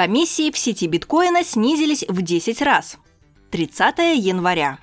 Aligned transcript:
Комиссии 0.00 0.50
в 0.50 0.56
сети 0.56 0.86
биткоина 0.86 1.44
снизились 1.44 2.06
в 2.08 2.22
10 2.22 2.62
раз. 2.62 2.96
30 3.50 3.98
января. 4.16 4.78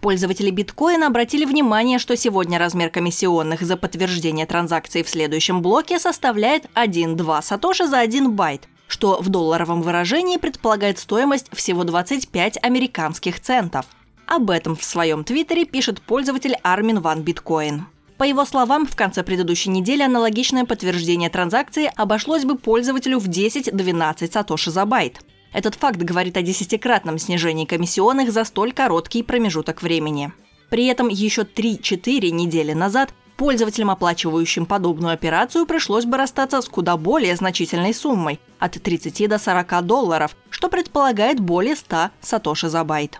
Пользователи 0.00 0.48
биткоина 0.48 1.08
обратили 1.08 1.44
внимание, 1.44 1.98
что 1.98 2.16
сегодня 2.16 2.58
размер 2.58 2.88
комиссионных 2.88 3.60
за 3.60 3.76
подтверждение 3.76 4.46
транзакций 4.46 5.02
в 5.02 5.10
следующем 5.10 5.60
блоке 5.60 5.98
составляет 5.98 6.64
1,2 6.74 7.42
сатоши 7.42 7.86
за 7.86 7.98
1 7.98 8.32
байт, 8.32 8.68
что 8.86 9.20
в 9.20 9.28
долларовом 9.28 9.82
выражении 9.82 10.38
предполагает 10.38 10.98
стоимость 10.98 11.54
всего 11.54 11.84
25 11.84 12.56
американских 12.62 13.38
центов. 13.38 13.84
Об 14.24 14.48
этом 14.48 14.76
в 14.76 14.84
своем 14.84 15.24
твиттере 15.24 15.66
пишет 15.66 16.00
пользователь 16.00 16.56
Армин 16.62 17.00
Ван 17.00 17.20
Биткоин. 17.20 17.84
По 18.22 18.24
его 18.24 18.44
словам, 18.44 18.86
в 18.86 18.94
конце 18.94 19.24
предыдущей 19.24 19.70
недели 19.70 20.04
аналогичное 20.04 20.64
подтверждение 20.64 21.28
транзакции 21.28 21.90
обошлось 21.96 22.44
бы 22.44 22.56
пользователю 22.56 23.18
в 23.18 23.28
10-12 23.28 24.30
сатоши 24.30 24.70
за 24.70 24.86
байт. 24.86 25.24
Этот 25.52 25.74
факт 25.74 25.96
говорит 25.96 26.36
о 26.36 26.42
десятикратном 26.42 27.18
снижении 27.18 27.64
комиссионных 27.64 28.30
за 28.30 28.44
столь 28.44 28.74
короткий 28.74 29.24
промежуток 29.24 29.82
времени. 29.82 30.32
При 30.70 30.86
этом 30.86 31.08
еще 31.08 31.42
3-4 31.42 32.30
недели 32.30 32.74
назад 32.74 33.12
Пользователям, 33.36 33.90
оплачивающим 33.90 34.66
подобную 34.66 35.14
операцию, 35.14 35.66
пришлось 35.66 36.04
бы 36.04 36.16
расстаться 36.16 36.62
с 36.62 36.68
куда 36.68 36.96
более 36.96 37.34
значительной 37.34 37.92
суммой– 37.92 38.38
от 38.60 38.80
30 38.80 39.28
до 39.28 39.38
40 39.38 39.84
долларов, 39.84 40.36
что 40.48 40.68
предполагает 40.68 41.40
более 41.40 41.74
100 41.74 42.10
сатоши 42.20 42.68
за 42.68 42.84
байт. 42.84 43.18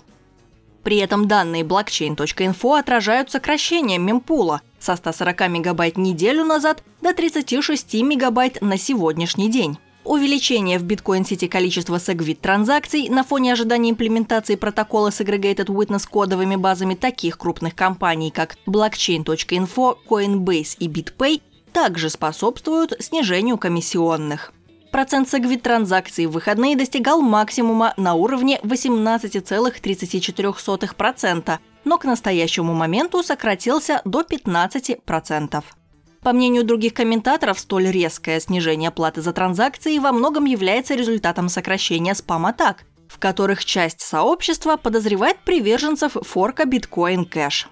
При 0.82 0.96
этом 0.96 1.28
данные 1.28 1.62
blockchain.info 1.62 2.78
отражают 2.78 3.30
сокращение 3.30 3.98
мемпула 3.98 4.62
со 4.78 4.96
140 4.96 5.48
мегабайт 5.48 5.96
неделю 5.96 6.44
назад 6.44 6.82
до 7.00 7.14
36 7.14 7.94
мегабайт 8.02 8.60
на 8.60 8.76
сегодняшний 8.76 9.50
день. 9.50 9.78
Увеличение 10.04 10.80
в 10.80 10.82
биткоин-сети 10.82 11.46
количества 11.46 11.96
segwit 11.96 12.38
транзакций 12.40 13.08
на 13.08 13.22
фоне 13.22 13.52
ожидания 13.52 13.90
имплементации 13.90 14.56
протокола 14.56 15.10
с 15.10 15.20
Aggregated 15.20 15.66
Witness 15.66 16.08
кодовыми 16.10 16.56
базами 16.56 16.96
таких 16.96 17.38
крупных 17.38 17.76
компаний, 17.76 18.32
как 18.32 18.56
Blockchain.info, 18.66 19.96
Coinbase 20.08 20.76
и 20.80 20.88
BitPay, 20.88 21.40
также 21.72 22.10
способствуют 22.10 22.94
снижению 22.98 23.58
комиссионных. 23.58 24.52
Процент 24.92 25.26
segwit 25.26 25.62
транзакций 25.62 26.26
в 26.26 26.32
выходные 26.32 26.76
достигал 26.76 27.22
максимума 27.22 27.94
на 27.96 28.12
уровне 28.12 28.60
18,34%, 28.62 31.58
но 31.84 31.98
к 31.98 32.04
настоящему 32.04 32.74
моменту 32.74 33.22
сократился 33.22 34.02
до 34.04 34.20
15%. 34.20 35.64
По 36.22 36.32
мнению 36.34 36.64
других 36.64 36.92
комментаторов, 36.92 37.58
столь 37.58 37.86
резкое 37.86 38.38
снижение 38.38 38.90
платы 38.90 39.22
за 39.22 39.32
транзакции 39.32 39.96
во 39.98 40.12
многом 40.12 40.44
является 40.44 40.94
результатом 40.94 41.48
сокращения 41.48 42.14
спам-атак, 42.14 42.84
в 43.08 43.18
которых 43.18 43.64
часть 43.64 44.02
сообщества 44.02 44.76
подозревает 44.76 45.38
приверженцев 45.38 46.18
форка 46.20 46.64
Bitcoin 46.64 47.26
Cash. 47.26 47.64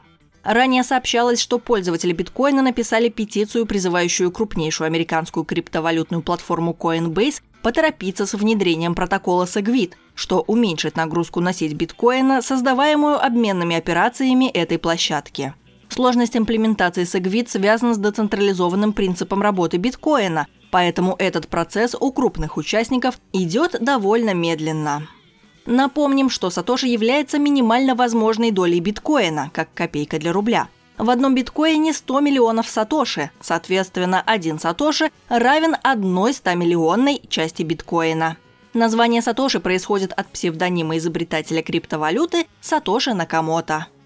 Ранее 0.43 0.83
сообщалось, 0.85 1.41
что 1.41 1.59
пользователи 1.59 2.13
биткоина 2.13 2.63
написали 2.63 3.09
петицию, 3.09 3.67
призывающую 3.67 4.31
крупнейшую 4.31 4.87
американскую 4.87 5.45
криптовалютную 5.45 6.23
платформу 6.23 6.77
Coinbase 6.79 7.43
поторопиться 7.63 8.25
с 8.25 8.33
внедрением 8.33 8.95
протокола 8.95 9.45
Segwit, 9.45 9.93
что 10.15 10.41
уменьшит 10.47 10.97
нагрузку 10.97 11.41
на 11.41 11.53
сеть 11.53 11.75
биткоина, 11.75 12.41
создаваемую 12.41 13.23
обменными 13.23 13.77
операциями 13.77 14.49
этой 14.49 14.79
площадки. 14.79 15.53
Сложность 15.91 16.37
имплементации 16.37 17.03
Segwit 17.03 17.49
связана 17.49 17.95
с 17.95 17.99
децентрализованным 17.99 18.95
принципом 18.95 19.43
работы 19.43 19.77
биткоина, 19.77 20.47
поэтому 20.71 21.17
этот 21.19 21.49
процесс 21.49 21.95
у 21.99 22.13
крупных 22.13 22.57
участников 22.57 23.19
идет 23.33 23.77
довольно 23.81 24.33
медленно. 24.33 25.07
Напомним, 25.71 26.31
что 26.31 26.51
Сатоши 26.51 26.89
является 26.89 27.39
минимально 27.39 27.95
возможной 27.95 28.51
долей 28.51 28.81
биткоина, 28.81 29.51
как 29.55 29.73
копейка 29.73 30.19
для 30.19 30.33
рубля. 30.33 30.67
В 30.99 31.09
одном 31.09 31.37
биткоине 31.37 31.93
100 31.93 32.21
миллионов 32.21 32.69
сатоши, 32.69 33.31
соответственно, 33.41 34.21
один 34.21 34.59
сатоши 34.59 35.13
равен 35.29 35.77
одной 35.85 36.33
100-миллионной 36.33 37.25
части 37.29 37.63
биткоина. 37.63 38.37
Название 38.75 39.23
сатоши 39.23 39.61
происходит 39.61 40.13
от 40.13 40.27
псевдонима 40.33 40.97
изобретателя 40.99 41.63
криптовалюты 41.63 42.49
Сатоши 42.61 43.15
Накамото– 43.15 43.87